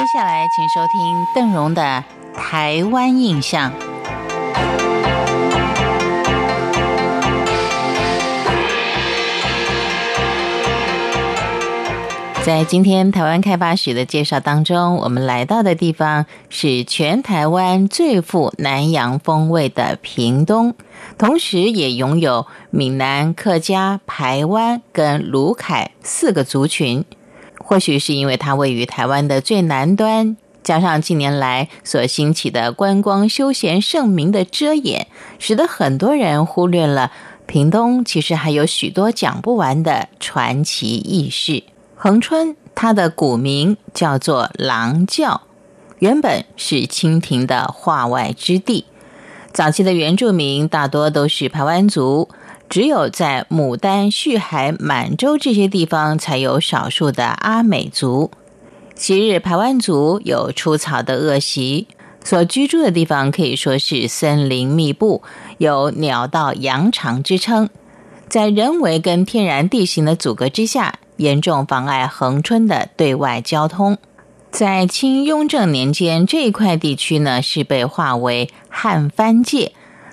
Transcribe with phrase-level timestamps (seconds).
[0.00, 2.02] 接下来，请收听邓荣的
[2.34, 3.70] 《台湾印象》。
[12.42, 20.74] 在今天台湾开发史的介绍当中，我们来到的地方是全台湾最富南洋风味的屏东，
[21.18, 27.04] 同时也拥有闽南、客家、台湾跟卢凯四个族群。
[27.70, 35.06] 或许是因为它位于台湾的最南端，加上近年来所兴起的观光休闲盛名的遮掩，
[35.38, 37.12] 使得很多人忽略了
[37.46, 41.62] 屏东其实还有许多讲不完的传奇轶事。
[41.94, 45.42] 恒春，它的古名叫做狼教，
[46.00, 48.86] 原本是清廷的化外之地。
[49.52, 52.28] 早期的原住民大多都是排湾族，
[52.70, 58.30] 只有在牡丹、旭海、满洲这些地方才有少数的阿美族。
[58.94, 61.88] 昔日排湾族有出草的恶习，
[62.24, 65.22] 所居住的地方可以说是森林密布，
[65.58, 67.68] 有鸟道羊肠之称。
[68.28, 70.94] 在人为跟天然地形的阻隔之下。
[71.20, 73.98] 严重妨碍恒春的对外交通。
[74.50, 79.72] 在清雍正年间，这一块地区呢是被划为汉番界。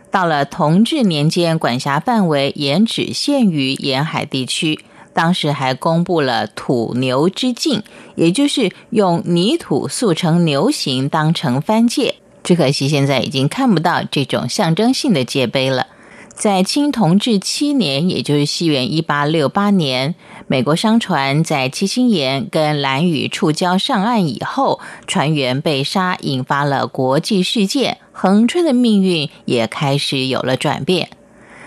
[0.09, 4.79] 到了同治年间，管辖范围也只限于沿海地区。
[5.13, 7.81] 当时还公布了土牛之境，
[8.15, 12.15] 也就是用泥土塑成牛形当成番界。
[12.43, 15.87] 只可惜现在已经看不到这种象征性的界碑了。
[16.35, 20.13] 在清同治七年，也就是西元一八六八年，
[20.45, 31.09] 美国商船在七星岩跟蓝屿触礁上岸以后，船员被杀，引发了国际事件，恒春的命运也开始有了转变。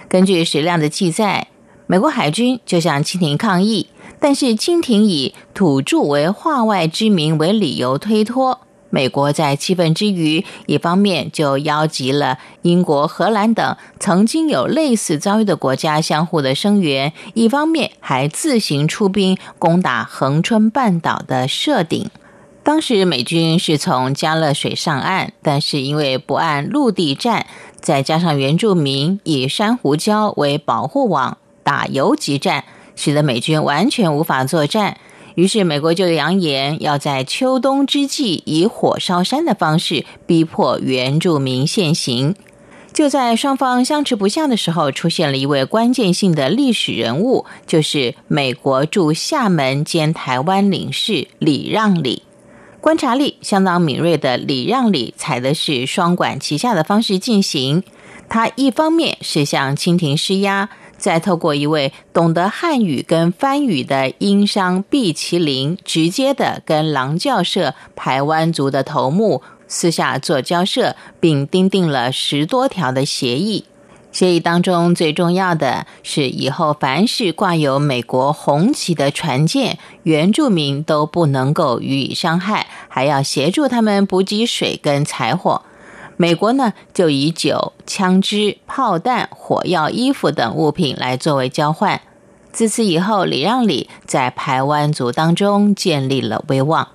[0.09, 1.47] 根据史料的记载，
[1.87, 3.87] 美国海军就向清廷抗议，
[4.19, 8.63] 但是清廷以土著为化外之名为理由推脱。
[8.89, 22.11] 美国在气愤之余，一方面就邀集了英国、荷兰等曾经有类似遭遇的国家相互的声援，一方面还自行出兵攻打恒春半岛的设顶。
[22.71, 27.47] 当时美军是从加勒水上岸，但是因为不按陆地战，
[27.81, 32.63] 再加上原住民以珊瑚礁为保护网打游击战，
[32.95, 34.99] 使得美军完全无法作战。
[35.35, 42.37] 于是，美国就扬言要在秋冬之际以火烧山的方式逼迫原住民现行。
[42.93, 52.23] 就在双方相持不下的时候，出现了一位关键性的历史人物，就是美国驻厦门兼台湾领事李让礼。
[52.81, 57.83] 观察力相当敏锐的礼让礼，采的是双管齐下的方式进行。
[58.29, 60.69] 他一方面是向清廷施压。
[60.97, 73.65] 再透过一位懂得汉语跟番语的殷商毕麒麟，直接的跟狼教社排湾族的头目私下做交涉，并订定了十多条的协议。
[74.13, 85.63] 协议当中最重要的是，以后凡是挂有美国红旗的船舰，原住民都不能够予以伤害，还要协助他们补给水跟柴火。
[86.17, 92.01] 美国呢，就以酒、枪支、炮弹、火药、衣服等物品来作为交换。
[92.53, 96.89] 自此以后，礼让礼在排湾族当中建立了威望。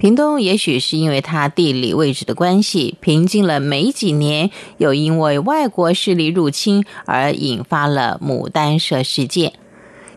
[0.00, 9.52] 屏东也许是因为它地理位置的关系，平静了没几年，又因为外国势力入侵而引发了牡丹社事件。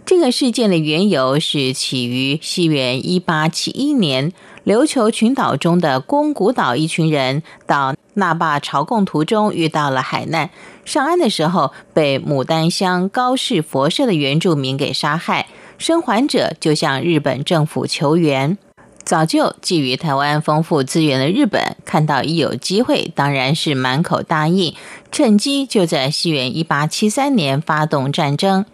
[0.06, 4.32] 这个事件的缘由是起于西元一八七一年，
[4.66, 7.94] 琉球群岛中的宫古岛一群人到。
[8.14, 10.52] 那霸朝贡途中遇到了海难，
[10.86, 15.48] 上岸的时候被牡丹乡高氏佛社的原住民给杀害，
[15.80, 18.58] 生还者就向日本政府求援。
[19.06, 24.74] 早就觊觎台湾丰富资源的日本，看到一有机会，当然是满口答应，
[25.12, 28.66] 趁机就在西元一八七三年发动战争。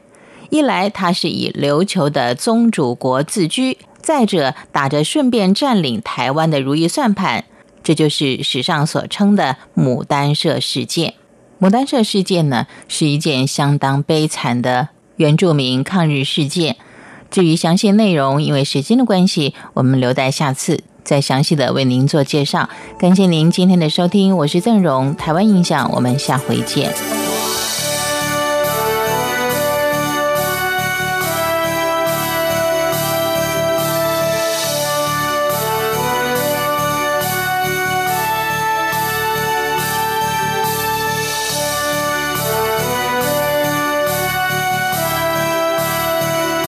[0.50, 7.46] 一来他是以琉球的宗主国自居，再者打着顺便占领台湾的如意算盘。
[7.84, 11.16] 这就是史上所称的牡丹社事件。
[11.60, 16.78] 牡丹社事件呢，是一件相当悲惨的原住民抗日事件。
[17.32, 22.70] 至于详细内容，因为时间的关系，我们留待下次再详细的为您做介绍。
[23.00, 27.19] 感谢您今天的收听，我是郑荣，台湾印象，我们下回见。